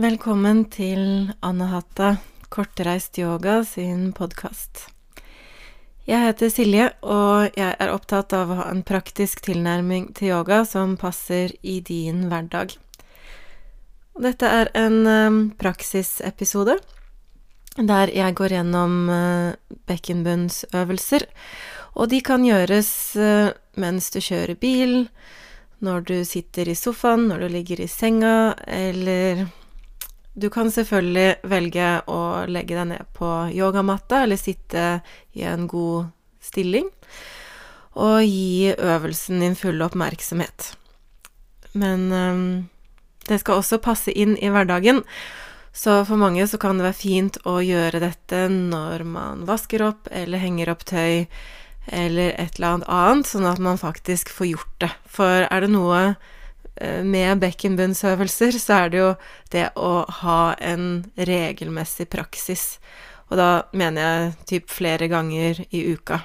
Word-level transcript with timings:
Velkommen 0.00 0.62
til 0.72 1.28
Anahata 1.44 2.14
Kortreist 2.48 3.18
yoga 3.20 3.58
sin 3.68 4.14
podkast. 4.16 4.86
Jeg 6.08 6.22
heter 6.24 6.48
Silje, 6.48 6.86
og 7.04 7.58
jeg 7.58 7.74
er 7.74 7.92
opptatt 7.92 8.32
av 8.32 8.48
å 8.48 8.56
ha 8.62 8.68
en 8.70 8.80
praktisk 8.86 9.42
tilnærming 9.44 10.06
til 10.16 10.30
yoga 10.30 10.62
som 10.64 10.94
passer 10.96 11.52
i 11.60 11.82
din 11.84 12.30
hverdag. 12.30 12.72
Dette 14.24 14.54
er 14.62 14.72
en 14.78 14.98
um, 15.04 15.38
praksisepisode 15.60 16.78
der 17.76 18.16
jeg 18.16 18.38
går 18.40 18.56
gjennom 18.56 18.98
uh, 19.12 19.52
bekkenbunnsøvelser, 19.90 21.28
og 21.92 22.08
de 22.14 22.24
kan 22.24 22.48
gjøres 22.48 22.90
uh, 23.20 23.52
mens 23.76 24.08
du 24.16 24.22
kjører 24.24 24.56
bil, 24.56 25.00
når 25.84 26.08
du 26.08 26.18
sitter 26.24 26.72
i 26.72 26.80
sofaen, 26.86 27.28
når 27.28 27.44
du 27.44 27.58
ligger 27.60 27.84
i 27.84 27.94
senga, 28.00 28.54
eller 28.64 29.50
du 30.40 30.48
kan 30.52 30.70
selvfølgelig 30.72 31.42
velge 31.50 31.90
å 32.10 32.20
legge 32.48 32.78
deg 32.78 32.88
ned 32.94 33.12
på 33.16 33.28
yogamatta 33.54 34.24
eller 34.24 34.40
sitte 34.40 35.00
i 35.36 35.44
en 35.48 35.66
god 35.70 36.10
stilling, 36.40 36.88
og 38.00 38.24
gi 38.24 38.72
øvelsen 38.72 39.42
din 39.44 39.56
full 39.58 39.82
oppmerksomhet. 39.84 40.72
Men 41.72 42.08
um, 42.12 42.44
det 43.28 43.40
skal 43.42 43.60
også 43.60 43.80
passe 43.82 44.14
inn 44.14 44.36
i 44.40 44.50
hverdagen, 44.50 45.02
så 45.72 46.00
for 46.06 46.18
mange 46.18 46.46
så 46.50 46.58
kan 46.58 46.80
det 46.80 46.88
være 46.88 46.98
fint 46.98 47.38
å 47.46 47.60
gjøre 47.62 48.02
dette 48.02 48.46
når 48.50 49.04
man 49.06 49.44
vasker 49.46 49.84
opp 49.86 50.08
eller 50.10 50.42
henger 50.42 50.72
opp 50.72 50.82
tøy 50.88 51.28
eller 51.86 52.34
et 52.34 52.58
eller 52.58 52.74
annet 52.74 52.90
annet, 52.90 53.28
sånn 53.30 53.46
at 53.48 53.62
man 53.62 53.78
faktisk 53.80 54.32
får 54.34 54.50
gjort 54.50 54.74
det. 54.82 54.90
For 55.10 55.46
er 55.46 55.64
det 55.64 55.70
noe 55.72 56.00
med 56.80 57.42
bekkenbunnsøvelser, 57.42 58.56
så 58.56 58.76
er 58.84 58.90
det 58.92 59.00
jo 59.00 59.08
det 59.52 59.66
å 59.76 59.92
ha 60.22 60.40
en 60.56 61.04
regelmessig 61.16 62.08
praksis. 62.12 62.78
Og 63.30 63.38
da 63.38 63.50
mener 63.76 64.02
jeg 64.02 64.36
typ 64.54 64.72
flere 64.74 65.10
ganger 65.10 65.62
i 65.70 65.84
uka. 65.94 66.22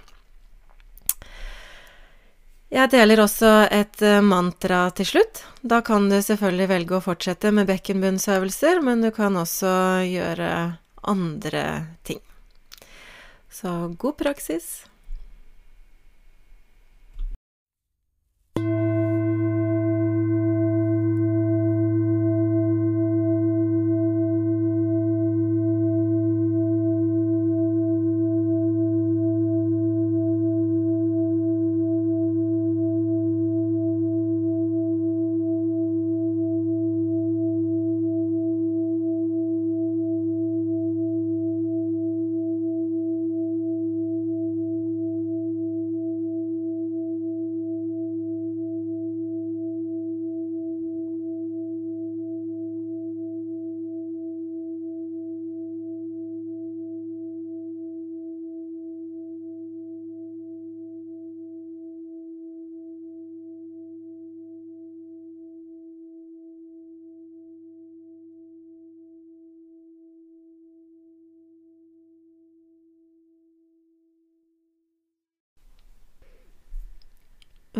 Jeg 2.75 2.89
deler 2.91 3.21
også 3.23 3.49
et 3.71 4.01
eh, 4.03 4.23
mantra 4.25 4.89
til 4.97 5.07
slutt. 5.07 5.43
Da 5.61 5.79
kan 5.85 6.09
du 6.09 6.17
selvfølgelig 6.17 6.71
velge 6.71 6.97
å 6.97 7.03
fortsette 7.05 7.51
med 7.55 7.69
bekkenbunnsøvelser, 7.69 8.81
men 8.83 9.05
du 9.05 9.11
kan 9.15 9.37
også 9.39 9.71
gjøre 10.09 10.49
andre 11.07 11.63
ting. 12.03 12.19
Så 13.53 13.93
god 14.01 14.17
praksis. 14.19 14.83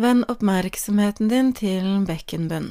Vend 0.06 0.22
oppmerksomheten 0.30 1.26
din 1.26 1.48
til 1.56 1.86
bekkenbunnen. 2.06 2.70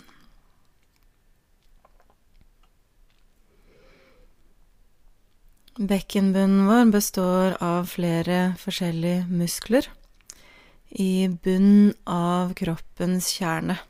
Bekkenbunnen 5.76 6.70
vår 6.70 6.94
består 6.94 7.58
av 7.60 7.90
flere 7.92 8.40
forskjellige 8.62 9.26
muskler 9.28 9.90
i 10.96 11.28
bunnen 11.28 11.92
av 12.08 12.56
kroppens 12.56 13.34
kjerne. 13.36 13.82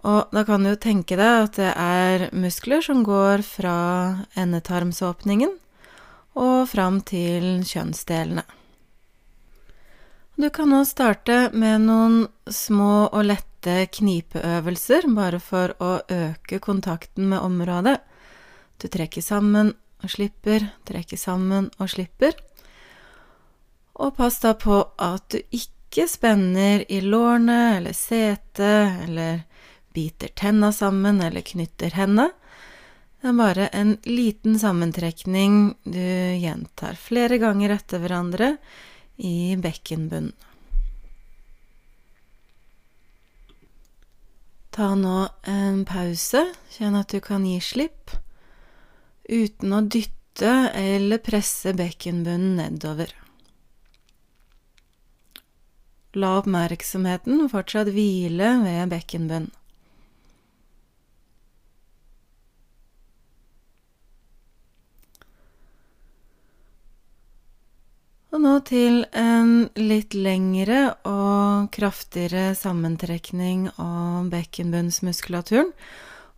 Og 0.00 0.32
da 0.32 0.48
kan 0.48 0.64
du 0.64 0.72
jo 0.72 0.80
tenke 0.80 1.20
deg 1.20 1.44
at 1.44 1.60
det 1.60 1.72
er 1.76 2.30
muskler 2.32 2.80
som 2.88 3.04
går 3.04 3.44
fra 3.44 3.78
endetarmsåpningen 4.32 5.58
og 6.40 6.70
fram 6.72 7.02
til 7.04 7.66
kjønnsdelene. 7.68 8.48
Du 10.36 10.50
kan 10.50 10.68
nå 10.68 10.82
starte 10.84 11.50
med 11.56 11.86
noen 11.86 12.16
små 12.52 13.06
og 13.06 13.22
lette 13.24 13.86
knipeøvelser, 13.88 15.06
bare 15.16 15.38
for 15.40 15.72
å 15.80 15.92
øke 16.12 16.58
kontakten 16.60 17.30
med 17.30 17.40
området. 17.40 17.94
Du 18.76 18.84
trekker 18.92 19.24
sammen 19.24 19.70
og 20.04 20.10
slipper, 20.12 20.66
trekker 20.84 21.16
sammen 21.16 21.70
og 21.80 21.88
slipper. 21.88 22.36
Og 23.96 24.12
pass 24.18 24.36
da 24.42 24.52
på 24.60 24.82
at 25.00 25.24
du 25.32 25.38
ikke 25.56 26.04
spenner 26.04 26.84
i 26.84 26.98
lårene 27.00 27.78
eller 27.78 27.96
setet, 27.96 29.06
eller 29.06 29.40
biter 29.96 30.34
tenna 30.36 30.68
sammen 30.68 31.22
eller 31.24 31.46
knytter 31.48 31.96
henda. 31.96 32.26
Det 33.22 33.32
er 33.32 33.40
bare 33.40 33.70
en 33.72 33.96
liten 34.04 34.60
sammentrekning 34.60 35.56
du 35.88 36.04
gjentar 36.44 37.00
flere 37.00 37.40
ganger 37.40 37.72
etter 37.78 38.04
hverandre 38.04 38.50
i 39.16 39.56
bekkenbunnen. 39.56 40.32
Ta 44.76 44.90
nå 44.92 45.28
en 45.48 45.84
pause, 45.88 46.42
kjenn 46.74 46.98
at 46.98 47.08
du 47.08 47.22
kan 47.24 47.46
gi 47.48 47.56
slipp, 47.64 48.12
uten 49.24 49.72
å 49.72 49.80
dytte 49.80 50.52
eller 50.76 51.22
presse 51.24 51.72
bekkenbunnen 51.78 52.58
nedover. 52.60 53.14
La 56.16 56.34
oppmerksomheten 56.40 57.48
fortsatt 57.52 57.88
hvile 57.92 58.52
ved 58.66 58.92
bekkenbunnen. 58.92 59.48
Og 68.34 68.42
nå 68.42 68.56
til 68.66 69.04
en 69.14 69.52
litt 69.78 70.14
lengre 70.18 70.80
og 71.06 71.70
kraftigere 71.74 72.56
sammentrekning 72.58 73.68
av 73.78 74.26
bekkenbunnsmuskulaturen. 74.32 75.70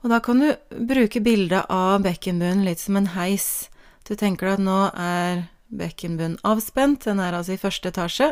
Og 0.04 0.12
da 0.12 0.20
kan 0.22 0.42
du 0.42 0.52
bruke 0.90 1.22
bildet 1.24 1.64
av 1.72 2.04
bekkenbunnen 2.04 2.66
litt 2.68 2.82
som 2.82 3.00
en 3.00 3.08
heis. 3.16 3.68
Du 4.06 4.14
tenker 4.14 4.46
deg 4.50 4.58
at 4.58 4.66
nå 4.66 4.80
er 4.94 5.46
bekkenbunnen 5.68 6.38
avspent, 6.46 7.06
den 7.08 7.20
er 7.24 7.36
altså 7.36 7.56
i 7.56 7.60
første 7.60 7.90
etasje. 7.90 8.30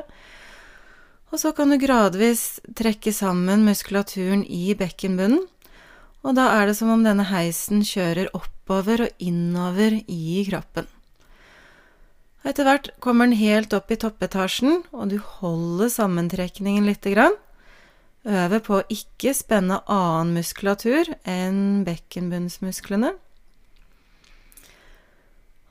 Og 1.34 1.40
så 1.42 1.50
kan 1.56 1.72
du 1.72 1.80
gradvis 1.80 2.60
trekke 2.78 3.12
sammen 3.12 3.64
muskulaturen 3.66 4.44
i 4.46 4.76
bekkenbunnen. 4.78 5.42
Og 6.26 6.36
da 6.38 6.48
er 6.58 6.68
det 6.68 6.76
som 6.78 6.90
om 6.92 7.02
denne 7.06 7.26
heisen 7.28 7.82
kjører 7.86 8.30
oppover 8.34 9.06
og 9.06 9.22
innover 9.22 10.00
i 10.06 10.44
kroppen. 10.48 10.86
Etter 12.46 12.62
hvert 12.62 12.92
kommer 13.02 13.26
den 13.26 13.38
helt 13.40 13.74
opp 13.74 13.90
i 13.90 13.98
toppetasjen, 13.98 14.84
og 14.94 15.10
du 15.10 15.18
holder 15.18 15.90
sammentrekningen 15.90 16.86
lite 16.86 17.10
grann. 17.16 17.34
Øver 18.26 18.62
på 18.62 18.76
å 18.78 18.84
ikke 18.90 19.32
spenne 19.34 19.80
annen 19.90 20.34
muskulatur 20.36 21.10
enn 21.26 21.82
bekkenbunnsmusklene. 21.86 23.12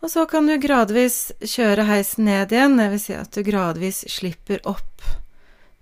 Og 0.04 0.12
så 0.12 0.26
kan 0.30 0.48
du 0.48 0.58
gradvis 0.62 1.32
kjøre 1.40 1.88
heisen 1.88 2.28
ned 2.28 2.52
igjen, 2.54 2.76
dvs. 2.80 3.08
Si 3.08 3.16
at 3.16 3.32
du 3.32 3.42
gradvis 3.48 4.04
slipper 4.12 4.60
opp 4.68 5.08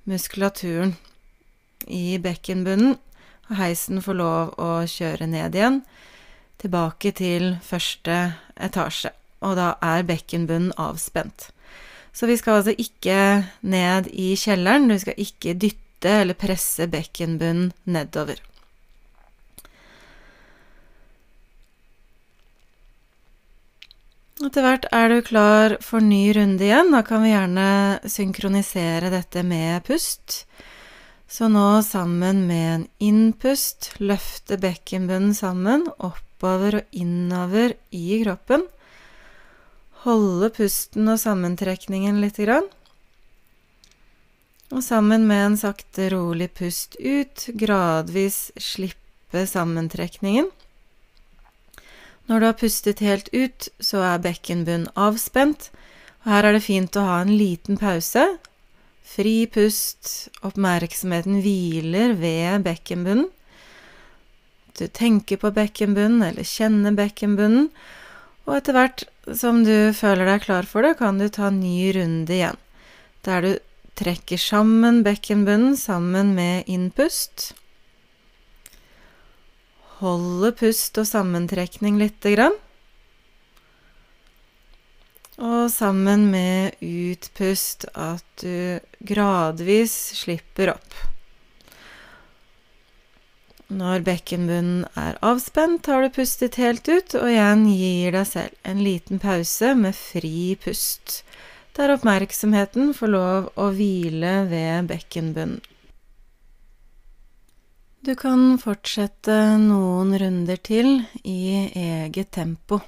muskulaturen 0.09 0.93
i 1.89 2.19
bekkenbunnen, 2.21 2.99
og 3.49 3.57
heisen 3.59 3.99
får 4.01 4.19
lov 4.21 4.53
å 4.61 4.69
kjøre 4.87 5.27
ned 5.27 5.57
igjen, 5.57 5.81
tilbake 6.61 7.11
til 7.17 7.51
første 7.65 8.21
etasje 8.55 9.11
og 9.43 9.57
da 9.59 9.73
er 9.83 10.07
bekkenbunnen 10.07 10.73
avspent. 10.79 11.51
Så 12.13 12.29
vi 12.29 12.37
skal 12.37 12.61
altså 12.61 12.73
ikke 12.77 13.19
ned 13.61 14.09
i 14.13 14.33
kjelleren, 14.37 14.89
du 14.89 14.97
skal 15.01 15.17
ikke 15.17 15.57
dytte 15.57 16.17
eller 16.23 16.37
presse 16.37 16.87
bekkenbunnen 16.91 17.71
nedover. 17.89 18.41
Etter 24.43 24.65
hvert 24.65 24.85
er 24.91 25.11
du 25.11 25.19
klar 25.23 25.75
for 25.85 26.03
ny 26.03 26.33
runde 26.35 26.65
igjen. 26.65 26.89
Da 26.91 27.03
kan 27.05 27.21
vi 27.23 27.31
gjerne 27.31 27.67
synkronisere 28.09 29.11
dette 29.13 29.43
med 29.45 29.85
pust. 29.87 30.43
Så 31.29 31.47
nå 31.49 31.81
sammen 31.85 32.43
med 32.49 32.65
en 32.73 32.83
innpust 33.01 33.93
løfte 34.03 34.57
bekkenbunnen 34.61 35.31
sammen, 35.37 35.87
oppover 35.97 36.81
og 36.81 36.97
innover 36.97 37.77
i 37.95 38.19
kroppen. 38.25 38.67
Holde 40.03 40.49
pusten 40.51 41.07
og 41.07 41.19
sammentrekningen 41.21 42.17
grann. 42.35 42.65
Og 44.73 44.81
sammen 44.83 45.27
med 45.29 45.45
en 45.45 45.55
sakte, 45.57 46.09
rolig 46.11 46.49
pust 46.57 46.97
ut, 46.99 47.45
gradvis 47.55 48.51
slippe 48.59 49.45
sammentrekningen. 49.47 50.49
Når 52.27 52.39
du 52.39 52.45
har 52.45 52.57
pustet 52.59 52.99
helt 52.99 53.29
ut, 53.31 53.69
så 53.79 54.01
er 54.03 54.23
bekkenbunnen 54.23 54.89
avspent. 54.95 55.69
Og 56.23 56.31
her 56.33 56.49
er 56.49 56.57
det 56.57 56.65
fint 56.65 56.99
å 56.99 57.05
ha 57.07 57.21
en 57.21 57.31
liten 57.37 57.79
pause. 57.79 58.25
Fri 59.07 59.45
pust, 59.47 60.31
oppmerksomheten 60.43 61.39
hviler 61.43 62.15
ved 62.19 62.67
bekkenbunnen. 62.67 63.29
Du 64.73 64.87
tenker 64.87 65.37
på 65.37 65.51
bekkenbunnen 65.53 66.23
eller 66.25 66.47
kjenner 66.47 66.95
bekkenbunnen, 66.97 67.67
og 68.47 68.55
etter 68.57 68.73
hvert 68.75 69.03
som 69.31 69.63
du 69.63 69.93
føler 69.95 70.27
deg 70.27 70.43
klar 70.43 70.67
for 70.67 70.83
det, 70.83 70.97
kan 70.99 71.19
du 71.19 71.29
ta 71.31 71.47
en 71.47 71.61
ny 71.63 71.93
runde 71.95 72.33
igjen, 72.35 72.59
der 73.23 73.45
du 73.45 73.51
trekker 73.99 74.41
sammen 74.41 75.03
bekkenbunnen 75.05 75.77
sammen 75.79 76.33
med 76.35 76.67
innpust. 76.67 77.53
Holde 80.01 80.51
pust 80.59 80.97
og 80.99 81.07
sammentrekning 81.07 81.99
lite 82.01 82.33
grann. 82.35 82.57
Og 85.39 85.71
sammen 85.73 86.27
med 86.33 86.75
utpust 86.83 87.87
at 87.95 88.43
du 88.43 88.79
gradvis 89.07 89.95
slipper 90.19 90.75
opp. 90.75 91.12
Når 93.71 94.03
bekkenbunnen 94.03 94.83
er 94.99 95.17
avspent, 95.23 95.83
tar 95.85 96.03
du 96.03 96.09
pustet 96.13 96.59
helt 96.59 96.87
ut, 96.89 97.15
og 97.15 97.29
igjen 97.29 97.67
gir 97.71 98.15
deg 98.15 98.27
selv 98.27 98.67
en 98.67 98.81
liten 98.83 99.21
pause 99.23 99.71
med 99.79 99.95
fri 99.95 100.55
pust, 100.63 101.21
der 101.77 101.95
oppmerksomheten 101.95 102.91
får 102.97 103.13
lov 103.13 103.47
å 103.55 103.69
hvile 103.73 104.33
ved 104.51 104.91
bekkenbunnen. 104.91 105.61
Du 108.03 108.11
kan 108.19 108.57
fortsette 108.59 109.31
noen 109.61 110.11
runder 110.19 110.59
til 110.59 111.05
i 111.23 111.63
eget 111.71 112.33
tempo. 112.35 112.81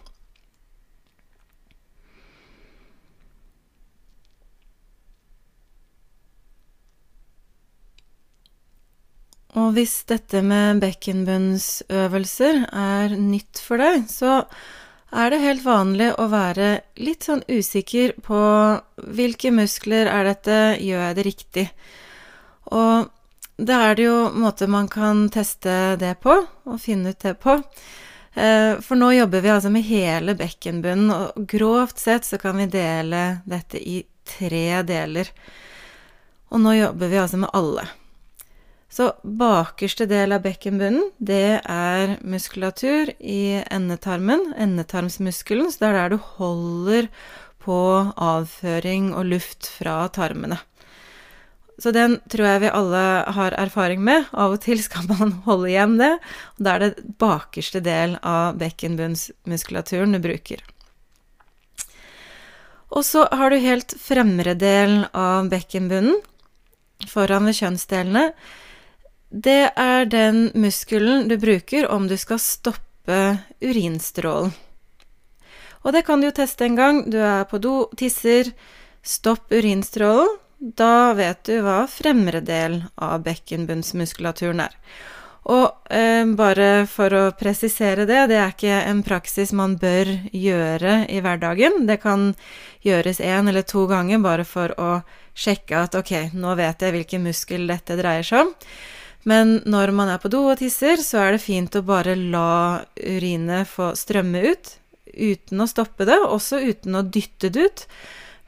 Og 9.55 9.71
hvis 9.77 10.01
dette 10.09 10.41
med 10.43 10.81
bekkenbunnsøvelser 10.83 12.65
er 12.75 13.15
nytt 13.15 13.61
for 13.63 13.79
deg, 13.79 14.03
så 14.11 14.41
er 15.15 15.31
det 15.31 15.43
helt 15.45 15.63
vanlig 15.63 16.09
å 16.19 16.27
være 16.27 16.71
litt 16.99 17.23
sånn 17.27 17.43
usikker 17.47 18.17
på 18.25 18.39
hvilke 19.15 19.53
muskler 19.55 20.11
er 20.11 20.27
dette, 20.27 20.57
gjør 20.83 21.05
jeg 21.05 21.15
det 21.15 21.27
riktig? 21.29 21.65
Og 22.75 23.07
da 23.55 23.79
er 23.87 23.95
det 23.95 24.09
jo 24.09 24.17
måter 24.35 24.67
man 24.67 24.89
kan 24.91 25.29
teste 25.31 25.95
det 26.01 26.17
på, 26.25 26.35
og 26.43 26.81
finne 26.83 27.15
ut 27.15 27.23
det 27.23 27.37
på. 27.39 27.55
Eh, 28.35 28.75
for 28.83 28.99
nå 28.99 29.13
jobber 29.15 29.45
vi 29.45 29.53
altså 29.53 29.71
med 29.71 29.87
hele 29.87 30.35
bekkenbunnen, 30.35 31.13
og 31.15 31.45
grovt 31.47 32.01
sett 32.01 32.27
så 32.27 32.39
kan 32.41 32.59
vi 32.59 32.67
dele 32.67 33.39
dette 33.47 33.79
i 33.79 34.01
tre 34.27 34.81
deler. 34.83 35.31
Og 36.51 36.59
nå 36.59 36.75
jobber 36.75 37.13
vi 37.13 37.21
altså 37.21 37.39
med 37.39 37.55
alle. 37.55 37.87
Så 38.95 39.09
bakerste 39.27 40.05
del 40.07 40.31
av 40.31 40.45
bekkenbunnen, 40.45 41.09
det 41.19 41.59
er 41.67 42.13
muskulatur 42.23 43.09
i 43.19 43.57
endetarmen, 43.59 44.53
endetarmsmuskelen, 44.55 45.67
så 45.67 45.81
det 45.81 45.89
er 45.89 45.97
der 45.97 46.13
du 46.13 46.29
holder 46.37 47.09
på 47.65 47.81
avføring 48.15 49.11
og 49.11 49.27
luft 49.33 49.67
fra 49.67 49.97
tarmene. 50.15 50.61
Så 51.75 51.91
den 51.91 52.21
tror 52.31 52.47
jeg 52.47 52.63
vi 52.63 52.71
alle 52.71 53.03
har 53.35 53.59
erfaring 53.59 53.99
med. 53.99 54.29
Av 54.31 54.55
og 54.55 54.63
til 54.63 54.79
skal 54.79 55.09
man 55.11 55.41
holde 55.43 55.73
igjen 55.73 55.99
det, 55.99 56.13
og 56.55 56.63
da 56.63 56.77
er 56.77 56.85
det 56.85 57.05
bakerste 57.19 57.83
del 57.83 58.15
av 58.23 58.55
bekkenbunnsmuskulaturen 58.63 60.15
du 60.15 60.23
bruker. 60.23 60.63
Og 62.95 63.03
så 63.03 63.27
har 63.27 63.51
du 63.51 63.59
helt 63.59 63.91
fremre 63.99 64.55
del 64.55 65.01
av 65.11 65.49
bekkenbunnen, 65.51 66.21
foran 67.11 67.49
ved 67.49 67.59
kjønnsdelene 67.59 68.29
det 69.35 69.73
er 69.75 70.05
den 70.07 70.45
muskelen 70.55 71.27
du 71.27 71.35
bruker 71.37 71.89
om 71.91 72.07
du 72.07 72.15
skal 72.15 72.39
stoppe 72.39 73.17
urinstrålen. 73.59 74.53
Og 75.83 75.93
det 75.93 76.05
kan 76.07 76.21
du 76.21 76.29
jo 76.29 76.37
teste 76.37 76.65
en 76.65 76.77
gang. 76.79 77.01
Du 77.11 77.19
er 77.19 77.43
på 77.45 77.59
do, 77.61 77.89
tisser, 77.99 78.53
stopp 79.03 79.51
urinstrålen. 79.51 80.39
Da 80.57 81.11
vet 81.13 81.43
du 81.45 81.59
hva 81.61 81.83
fremre 81.91 82.39
del 82.41 82.79
av 82.95 83.19
bekkenbunnsmuskulaturen 83.27 84.63
er. 84.63 84.79
Og 85.51 85.93
eh, 85.93 86.23
bare 86.33 86.87
for 86.89 87.13
å 87.13 87.25
presisere 87.37 88.07
det, 88.09 88.23
det 88.31 88.39
er 88.39 88.55
ikke 88.55 88.79
en 88.87 89.03
praksis 89.05 89.51
man 89.53 89.75
bør 89.77 90.09
gjøre 90.33 91.03
i 91.11 91.19
hverdagen. 91.21 91.83
Det 91.85 91.99
kan 92.01 92.31
gjøres 92.87 93.19
én 93.21 93.51
eller 93.51 93.67
to 93.67 93.85
ganger 93.91 94.23
bare 94.23 94.47
for 94.47 94.73
å 94.81 94.91
sjekke 95.37 95.83
at 95.85 95.99
ok, 95.99 96.31
nå 96.33 96.55
vet 96.57 96.81
jeg 96.81 96.95
hvilken 96.95 97.27
muskel 97.27 97.67
dette 97.69 97.99
dreier 97.99 98.25
seg 98.25 98.47
om. 98.47 98.55
Men 99.25 99.55
når 99.65 99.89
man 99.97 100.11
er 100.13 100.19
på 100.21 100.29
do 100.29 100.43
og 100.51 100.59
tisser, 100.61 101.01
så 101.01 101.17
er 101.23 101.31
det 101.33 101.41
fint 101.41 101.75
å 101.75 101.81
bare 101.85 102.15
la 102.15 102.81
urinet 102.99 103.67
få 103.67 103.95
strømme 103.97 104.41
ut, 104.45 104.77
uten 105.15 105.61
å 105.63 105.67
stoppe 105.69 106.05
det, 106.05 106.19
også 106.21 106.59
uten 106.61 106.95
å 106.99 107.01
dytte 107.01 107.49
det 107.49 107.61
ut, 107.65 107.87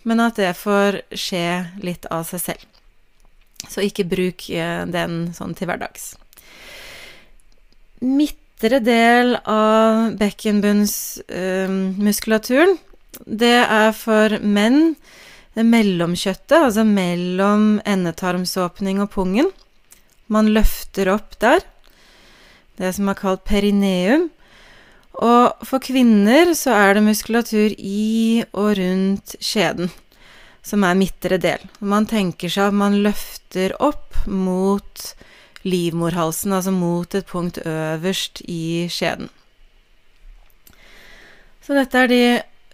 men 0.07 0.19
at 0.22 0.36
det 0.38 0.53
får 0.60 1.01
skje 1.17 1.65
litt 1.81 2.05
av 2.13 2.24
seg 2.29 2.39
selv. 2.43 2.62
Så 3.67 3.81
ikke 3.81 4.05
bruk 4.07 4.50
eh, 4.53 4.86
den 4.86 5.34
sånn 5.34 5.53
til 5.57 5.67
hverdags. 5.67 6.15
Midtre 8.05 8.79
del 8.86 9.36
av 9.50 10.13
bekkenbunnsmuskulaturen, 10.22 12.77
uh, 12.77 12.81
det 13.25 13.65
er 13.65 13.91
for 13.98 14.29
menn 14.46 14.93
det 15.57 15.65
mellomkjøttet, 15.65 16.53
altså 16.53 16.86
mellom 16.86 17.81
endetarmsåpning 17.81 19.01
og 19.01 19.10
pungen. 19.15 19.50
Man 20.34 20.51
løfter 20.55 21.12
opp 21.13 21.38
der. 21.43 21.63
Det 22.77 22.91
som 22.96 23.10
er 23.10 23.17
kalt 23.17 23.46
perineum. 23.48 24.27
Og 25.17 25.65
for 25.65 25.81
kvinner 25.81 26.53
så 26.57 26.75
er 26.77 26.98
det 26.98 27.07
muskulatur 27.07 27.74
i 27.74 28.43
og 28.51 28.75
rundt 28.77 29.34
skjeden, 29.41 29.89
som 30.62 30.86
er 30.86 31.00
midtre 31.00 31.39
del. 31.41 31.63
Man 31.79 32.05
tenker 32.10 32.53
seg 32.53 32.69
at 32.69 32.77
man 32.77 33.00
løfter 33.01 33.74
opp 33.81 34.19
mot 34.29 35.07
livmorhalsen, 35.65 36.53
altså 36.53 36.72
mot 36.75 37.17
et 37.17 37.25
punkt 37.25 37.57
øverst 37.65 38.43
i 38.46 38.86
skjeden. 38.93 39.31
Så 41.65 41.75
dette 41.75 42.00
er 42.00 42.12
de 42.12 42.22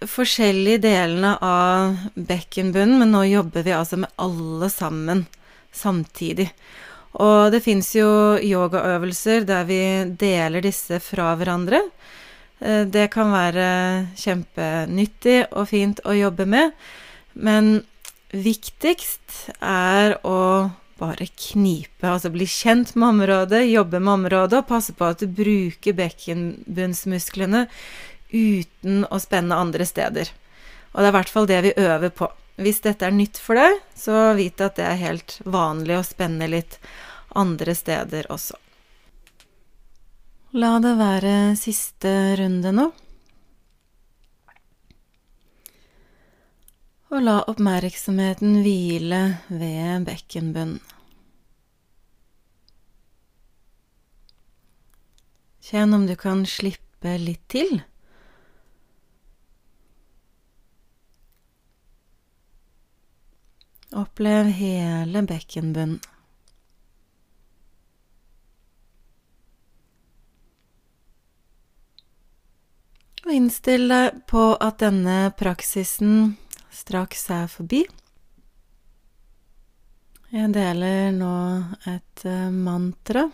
forskjellige 0.06 0.84
delene 0.84 1.38
av 1.42 1.96
bekkenbunnen, 2.14 3.00
men 3.00 3.16
nå 3.16 3.24
jobber 3.32 3.64
vi 3.66 3.74
altså 3.74 4.04
med 4.04 4.12
alle 4.22 4.68
sammen 4.70 5.24
samtidig. 5.74 6.52
Og 7.22 7.54
det 7.54 7.62
fins 7.62 7.92
jo 7.94 8.10
yogaøvelser 8.42 9.46
der 9.46 9.68
vi 9.70 9.82
deler 10.18 10.64
disse 10.66 10.98
fra 11.04 11.34
hverandre. 11.38 11.84
Eh, 12.64 12.84
det 12.90 13.10
kan 13.14 13.34
være 13.34 13.68
kjempenyttig 14.18 15.40
og 15.52 15.70
fint 15.70 16.02
å 16.08 16.16
jobbe 16.18 16.48
med, 16.50 16.74
men 17.34 17.84
viktigst 18.34 19.52
er 19.62 20.18
å 20.26 20.72
bare 20.98 21.28
knipe, 21.28 22.08
altså 22.08 22.32
bli 22.34 22.46
kjent 22.48 22.94
med 22.96 23.10
området, 23.10 23.66
jobbe 23.68 24.00
med 24.00 24.14
området 24.14 24.62
og 24.62 24.70
passe 24.70 24.94
på 24.96 25.10
at 25.10 25.22
du 25.22 25.28
bruker 25.28 25.98
bekkenbunnsmusklene 25.98 27.66
uten 28.34 29.04
å 29.10 29.20
spenne 29.22 29.58
andre 29.58 29.86
steder. 29.90 30.32
Og 30.94 31.02
det 31.02 31.10
er 31.10 31.12
i 31.12 31.18
hvert 31.18 31.34
fall 31.34 31.50
det 31.50 31.60
vi 31.66 31.76
øver 31.82 32.14
på. 32.14 32.30
Hvis 32.62 32.84
dette 32.86 33.08
er 33.08 33.16
nytt 33.16 33.40
for 33.42 33.58
deg, 33.58 33.80
så 33.98 34.34
vit 34.38 34.62
at 34.62 34.78
det 34.78 34.86
er 34.86 35.00
helt 35.02 35.40
vanlig 35.46 35.98
å 35.98 36.06
spenne 36.06 36.50
litt 36.52 36.78
andre 37.34 37.74
steder 37.74 38.30
også. 38.34 38.60
La 40.54 40.76
det 40.78 40.94
være 41.00 41.56
siste 41.58 42.12
runde 42.38 42.74
nå. 42.78 42.92
Og 47.14 47.22
la 47.26 47.40
oppmerksomheten 47.50 48.60
hvile 48.66 49.22
ved 49.50 50.06
bekkenbunnen. 50.06 50.82
Kjenn 55.64 55.96
om 55.96 56.06
du 56.06 56.14
kan 56.20 56.44
slippe 56.46 57.16
litt 57.18 57.46
til. 57.50 57.82
Opplev 64.14 64.46
hele 64.46 65.22
bekkenbunnen. 65.26 65.96
Og 73.24 73.32
innstill 73.34 73.88
deg 73.90 74.20
på 74.30 74.44
at 74.62 74.84
denne 74.84 75.32
praksisen 75.34 76.36
straks 76.70 77.26
er 77.34 77.50
forbi. 77.50 77.80
Jeg 80.30 80.54
deler 80.54 81.10
nå 81.18 81.34
et 81.90 82.28
uh, 82.30 82.54
mantra. 82.54 83.26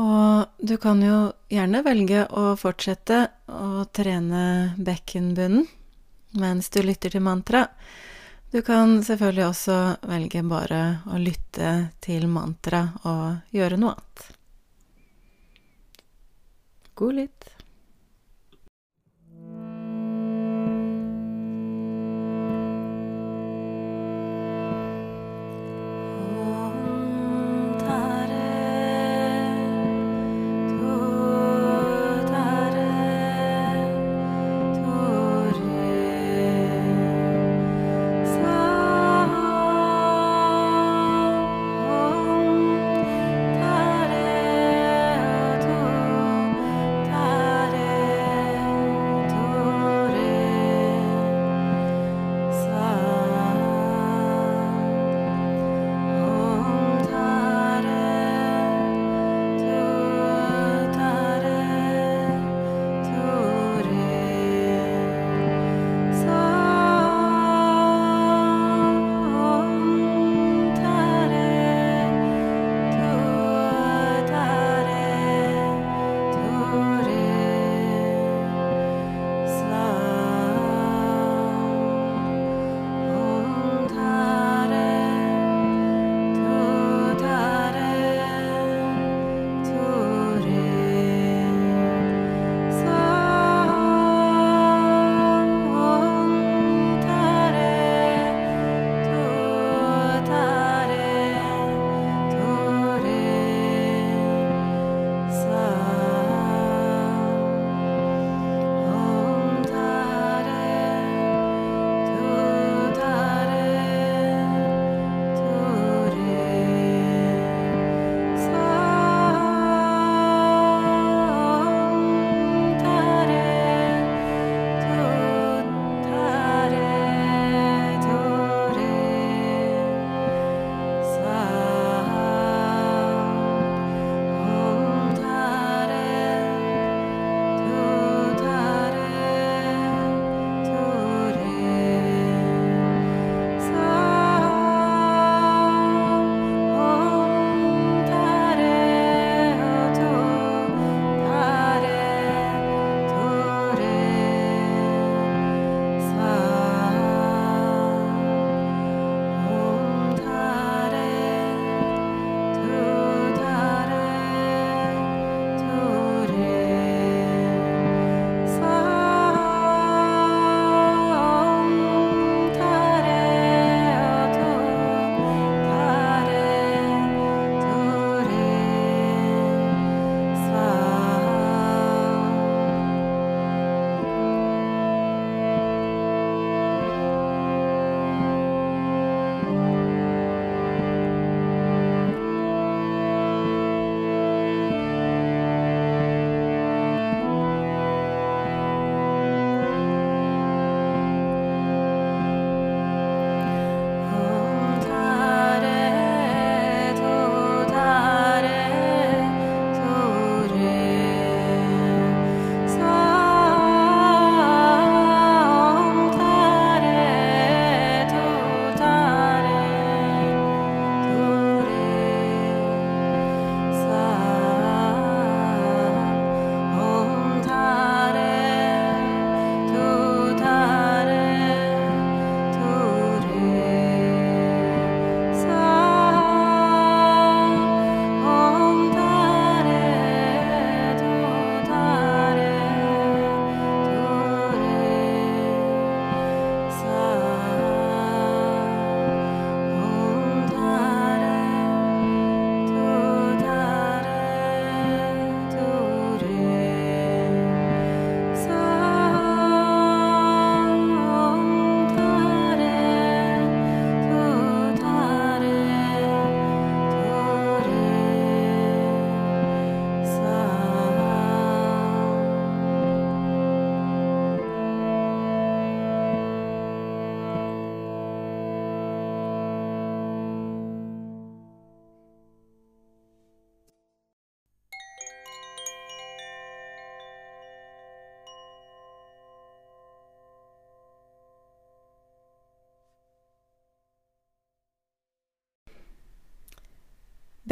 Og 0.00 0.56
du 0.56 0.78
kan 0.80 1.04
jo 1.04 1.20
gjerne 1.52 1.84
velge 1.84 2.24
å 2.32 2.54
fortsette 2.56 3.20
å 3.52 3.84
trene 3.92 4.72
bekkenbunnen 4.80 5.68
mens 6.40 6.72
du 6.72 6.80
lytter 6.80 7.12
til 7.12 7.28
mantra. 7.28 7.66
Du 8.54 8.62
kan 8.62 9.00
selvfølgelig 9.02 9.46
også 9.48 9.76
velge 10.06 10.40
bare 10.46 10.80
å 11.10 11.16
lytte 11.18 11.70
til 12.04 12.28
mantra 12.30 12.84
og 13.02 13.50
gjøre 13.50 13.80
noe 13.82 13.96
annet. 13.96 14.26
God 16.94 17.18
lytt. 17.18 17.48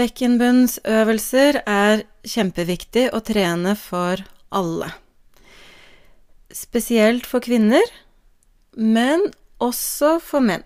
Bekkenbunnsøvelser 0.02 1.60
er 1.68 2.00
kjempeviktig 2.26 3.04
å 3.14 3.20
trene 3.22 3.76
for 3.78 4.22
alle. 4.50 4.88
Spesielt 6.50 7.28
for 7.28 7.44
kvinner, 7.44 7.86
men 8.74 9.28
også 9.62 10.16
for 10.24 10.42
menn. 10.42 10.64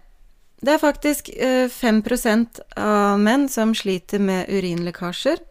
Det 0.64 0.73
er 0.73 0.81
faktisk 0.81 1.28
5% 1.37 2.62
av 2.81 3.21
menn 3.21 3.45
som 3.52 3.75
sliter 3.76 4.23
med 4.25 4.49
urinlekkasjer. 4.49 5.43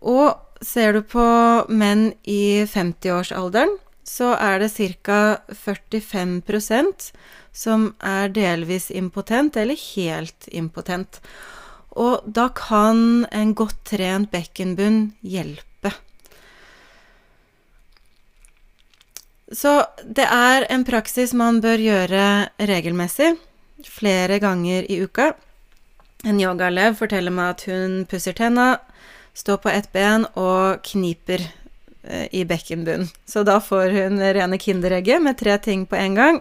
Og 0.00 0.64
ser 0.64 0.96
du 0.96 1.02
på 1.04 1.26
menn 1.68 2.06
i 2.24 2.64
50-årsalderen, 2.64 3.76
så 4.04 4.32
er 4.38 4.64
det 4.64 4.72
ca. 5.04 5.20
45% 5.52 7.10
som 7.52 7.90
er 8.00 8.32
delvis 8.32 8.88
impotent 8.90 9.60
eller 9.60 9.76
helt 9.94 10.48
impotent. 10.48 11.20
Og 11.94 12.24
da 12.26 12.48
kan 12.54 13.24
en 13.30 13.54
godt 13.54 13.78
trent 13.86 14.30
bekkenbunn 14.32 15.12
hjelpe. 15.22 15.92
Så 19.54 19.84
det 20.02 20.26
er 20.26 20.66
en 20.72 20.84
praksis 20.86 21.34
man 21.36 21.60
bør 21.62 21.78
gjøre 21.78 22.24
regelmessig, 22.58 23.34
flere 23.86 24.40
ganger 24.42 24.88
i 24.90 24.98
uka. 25.04 25.32
En 26.24 26.40
yogaelev 26.40 26.96
forteller 26.98 27.34
meg 27.34 27.52
at 27.52 27.66
hun 27.68 27.98
pusser 28.10 28.34
tenna, 28.34 28.78
står 29.36 29.60
på 29.62 29.70
ett 29.70 29.90
ben 29.92 30.24
og 30.40 30.80
kniper 30.88 31.42
eh, 31.42 32.26
i 32.32 32.44
bekkenbunnen. 32.48 33.10
Så 33.28 33.44
da 33.46 33.58
får 33.60 33.92
hun 33.94 34.22
rene 34.22 34.58
Kinderegget 34.58 35.22
med 35.22 35.38
tre 35.38 35.58
ting 35.58 35.84
på 35.86 35.98
en 36.00 36.18
gang. 36.18 36.40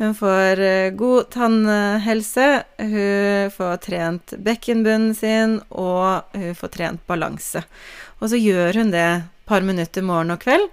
Hun 0.00 0.14
får 0.16 0.60
eh, 0.60 0.90
god 0.96 1.30
tannhelse, 1.30 2.46
hun 2.78 3.52
får 3.52 3.76
trent 3.84 4.34
bekkenbunnen 4.38 5.14
sin, 5.14 5.58
og 5.68 6.32
hun 6.32 6.56
får 6.56 6.72
trent 6.78 7.06
balanse. 7.06 7.62
Og 8.20 8.32
så 8.32 8.40
gjør 8.40 8.80
hun 8.80 8.92
det 8.94 9.04
et 9.04 9.30
par 9.48 9.64
minutter 9.66 10.04
morgen 10.06 10.32
og 10.32 10.40
kveld. 10.42 10.68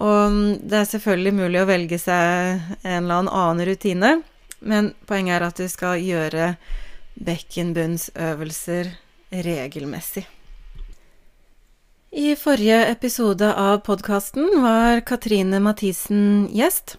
Og 0.00 0.36
det 0.62 0.78
er 0.78 0.90
selvfølgelig 0.92 1.34
mulig 1.34 1.60
å 1.60 1.68
velge 1.68 1.98
seg 1.98 2.62
en 2.86 3.02
eller 3.02 3.26
annen 3.26 3.66
rutine, 3.66 4.12
men 4.60 4.92
poenget 5.10 5.40
er 5.40 5.46
at 5.48 5.58
du 5.58 5.66
skal 5.72 6.00
gjøre 6.04 6.54
bekkenbunnsøvelser 7.20 8.92
regelmessig. 9.44 10.24
I 12.10 12.34
forrige 12.34 12.80
episode 12.90 13.52
av 13.54 13.84
podkasten 13.86 14.62
var 14.64 15.02
Katrine 15.06 15.60
Mathisen 15.62 16.48
gjest. 16.54 16.96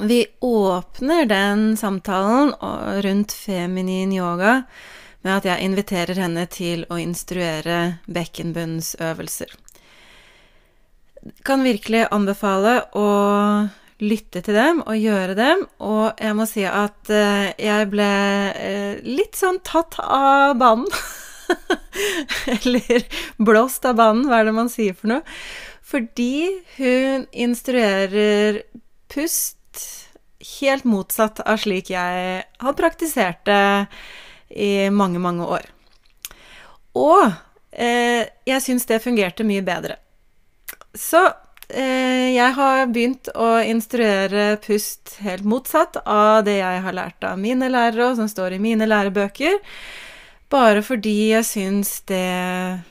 Vi 0.00 0.26
åpner 0.40 1.24
den 1.26 1.76
samtalen 1.76 2.54
rundt 3.02 3.32
feminin 3.32 4.12
yoga 4.12 4.62
med 5.20 5.34
at 5.36 5.48
jeg 5.50 5.66
inviterer 5.66 6.16
henne 6.22 6.46
til 6.48 6.86
å 6.88 6.96
instruere 6.96 7.98
bekkenbunnsøvelser. 8.08 9.52
Kan 11.44 11.66
virkelig 11.68 12.06
anbefale 12.08 12.78
å 12.96 13.10
lytte 14.00 14.40
til 14.40 14.56
dem 14.56 14.80
og 14.86 14.96
gjøre 14.96 15.36
dem, 15.36 15.66
og 15.84 16.16
jeg 16.16 16.36
må 16.38 16.48
si 16.48 16.64
at 16.64 17.12
eh, 17.12 17.52
jeg 17.60 17.92
ble 17.92 18.10
eh, 18.56 19.04
litt 19.04 19.36
sånn 19.36 19.60
tatt 19.60 20.00
av 20.00 20.56
banen. 20.60 20.88
Eller 22.56 23.04
blåst 23.36 23.84
av 23.84 24.00
banen, 24.00 24.24
hva 24.30 24.40
er 24.40 24.48
det 24.48 24.56
man 24.56 24.72
sier 24.72 24.96
for 24.96 25.12
noe? 25.12 25.40
Fordi 25.84 26.62
hun 26.78 27.28
instruerer 27.36 28.62
pust 29.12 29.59
helt 30.60 30.84
motsatt 30.88 31.42
av 31.44 31.60
slik 31.60 31.90
jeg 31.92 32.42
har 32.64 32.78
praktisert 32.78 33.44
det 33.48 33.86
i 34.50 34.90
mange, 34.90 35.20
mange 35.22 35.46
år. 35.46 35.68
Og 36.98 37.30
eh, 37.70 38.26
jeg 38.48 38.64
syns 38.64 38.88
det 38.88 39.02
fungerte 39.04 39.46
mye 39.46 39.62
bedre. 39.62 40.00
Så 40.96 41.22
eh, 41.68 42.34
jeg 42.34 42.56
har 42.56 42.90
begynt 42.90 43.30
å 43.36 43.52
instruere 43.62 44.56
pust 44.64 45.18
helt 45.22 45.46
motsatt 45.46 46.00
av 46.02 46.42
det 46.48 46.58
jeg 46.58 46.84
har 46.86 46.96
lært 46.96 47.26
av 47.26 47.38
mine 47.38 47.70
lærere, 47.70 48.10
og 48.10 48.18
som 48.18 48.30
står 48.30 48.56
i 48.56 48.62
mine 48.62 48.88
lærebøker. 48.90 49.60
Bare 50.50 50.82
fordi 50.82 51.30
jeg 51.30 51.46
syns 51.46 52.00
det 52.10 52.82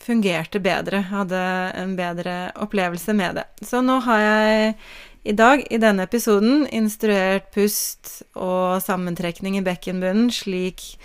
fungerte 0.00 0.62
bedre, 0.64 1.02
hadde 1.10 1.40
en 1.76 1.92
bedre 1.98 2.36
opplevelse 2.56 3.12
med 3.12 3.36
det. 3.36 3.44
Så 3.68 3.82
nå 3.84 3.98
har 4.06 4.22
jeg 4.24 4.76
i 5.22 5.34
dag, 5.38 5.62
i 5.70 5.78
denne 5.78 6.06
episoden, 6.08 6.64
instruert 6.74 7.52
pust 7.54 8.22
og 8.34 8.82
sammentrekning 8.82 9.58
i 9.58 9.64
bekkenbunnen 9.64 10.32
slik 10.34 10.96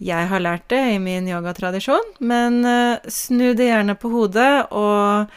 jeg 0.00 0.28
har 0.30 0.40
lært 0.40 0.64
det 0.72 0.80
i 0.94 1.00
min 1.02 1.26
yogatradisjon, 1.28 2.14
men 2.24 2.62
uh, 2.64 3.02
snu 3.04 3.52
det 3.52 3.68
gjerne 3.68 3.98
på 4.00 4.08
hodet, 4.08 4.64
og 4.72 5.28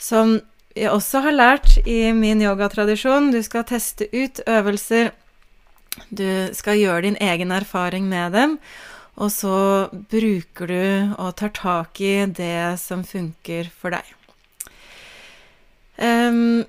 som 0.00 0.38
jeg 0.72 0.88
også 0.88 1.20
har 1.26 1.36
lært 1.36 1.74
i 1.84 2.14
min 2.16 2.40
yogatradisjon, 2.40 3.28
du 3.34 3.42
skal 3.44 3.66
teste 3.68 4.08
ut 4.14 4.40
øvelser, 4.48 5.12
du 6.08 6.48
skal 6.56 6.80
gjøre 6.80 7.04
din 7.10 7.20
egen 7.20 7.52
erfaring 7.52 8.08
med 8.08 8.32
dem, 8.38 8.56
og 9.20 9.28
så 9.34 9.90
bruker 9.92 10.70
du 10.70 11.14
og 11.20 11.34
tar 11.36 11.52
tak 11.52 12.00
i 12.00 12.24
det 12.24 12.80
som 12.80 13.04
funker 13.04 13.68
for 13.68 13.92
deg. 13.92 14.16
Um, 16.00 16.64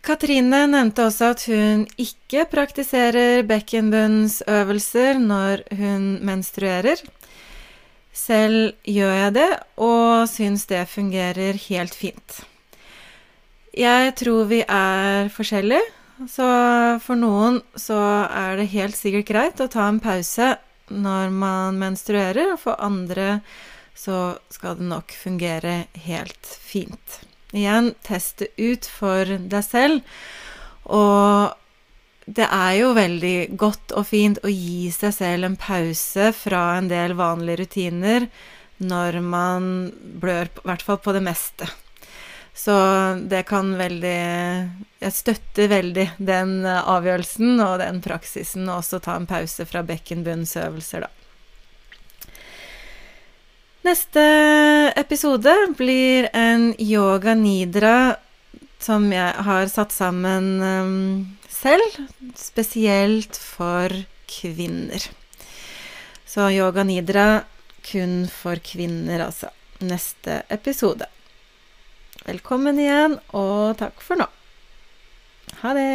Katrine 0.00 0.64
nevnte 0.70 1.04
også 1.04 1.32
at 1.34 1.42
hun 1.50 1.82
ikke 2.00 2.46
praktiserer 2.48 3.42
bekkenbunnsøvelser 3.48 5.20
når 5.20 5.64
hun 5.76 6.06
menstruerer. 6.24 7.02
Selv 8.16 8.72
gjør 8.88 9.12
jeg 9.12 9.34
det, 9.36 9.50
og 9.76 10.24
syns 10.28 10.64
det 10.70 10.86
fungerer 10.88 11.60
helt 11.68 11.94
fint. 11.94 12.40
Jeg 13.76 14.14
tror 14.18 14.48
vi 14.50 14.64
er 14.64 15.28
forskjellige, 15.30 15.84
så 16.28 16.48
for 17.04 17.20
noen 17.20 17.60
så 17.78 18.00
er 18.26 18.58
det 18.58 18.72
helt 18.74 18.98
sikkert 18.98 19.28
greit 19.28 19.62
å 19.62 19.70
ta 19.70 19.86
en 19.88 20.00
pause 20.02 20.54
når 20.90 21.30
man 21.30 21.78
menstruerer, 21.78 22.56
og 22.56 22.62
for 22.64 22.80
andre 22.82 23.38
så 23.94 24.40
skal 24.50 24.80
det 24.80 24.88
nok 24.90 25.12
fungere 25.14 25.84
helt 26.08 26.56
fint. 26.64 27.20
Igjen, 27.56 27.94
teste 28.06 28.50
ut 28.58 28.86
for 28.86 29.26
deg 29.50 29.64
selv. 29.66 30.20
Og 30.90 31.56
det 32.30 32.46
er 32.46 32.72
jo 32.78 32.94
veldig 32.94 33.36
godt 33.58 33.94
og 33.98 34.06
fint 34.06 34.38
å 34.46 34.50
gi 34.52 34.90
seg 34.94 35.14
selv 35.16 35.48
en 35.48 35.58
pause 35.58 36.30
fra 36.36 36.64
en 36.78 36.90
del 36.90 37.16
vanlige 37.18 37.64
rutiner 37.64 38.28
når 38.80 39.20
man 39.24 39.64
blør, 40.22 40.48
i 40.48 40.68
hvert 40.68 40.84
fall 40.86 41.00
på 41.02 41.14
det 41.16 41.24
meste. 41.26 41.68
Så 42.54 42.74
det 43.30 43.44
kan 43.48 43.72
veldig 43.78 44.20
Jeg 45.00 45.14
støtter 45.16 45.70
veldig 45.70 46.06
den 46.18 46.66
avgjørelsen 46.66 47.60
og 47.64 47.78
den 47.80 48.02
praksisen, 48.04 48.68
og 48.68 48.82
også 48.82 49.00
ta 49.04 49.16
en 49.16 49.28
pause 49.30 49.64
fra 49.68 49.82
bekkenbunnsøvelser, 49.86 51.06
da. 51.06 51.19
Neste 53.80 54.22
episode 55.00 55.52
blir 55.72 56.26
en 56.36 56.74
yoga 56.76 57.32
nidra 57.32 58.16
som 58.76 59.06
jeg 59.08 59.44
har 59.46 59.70
satt 59.72 59.94
sammen 59.96 60.48
um, 60.60 61.38
selv, 61.48 61.96
spesielt 62.36 63.38
for 63.40 63.94
kvinner. 64.28 65.06
Så 66.28 66.50
yoga 66.52 66.84
nidra 66.84 67.24
kun 67.88 68.26
for 68.28 68.60
kvinner, 68.60 69.24
altså. 69.30 69.48
Neste 69.80 70.42
episode. 70.52 71.08
Velkommen 72.26 72.76
igjen, 72.84 73.16
og 73.32 73.78
takk 73.80 74.04
for 74.04 74.20
nå. 74.20 74.28
Ha 75.62 75.72
det. 75.78 75.88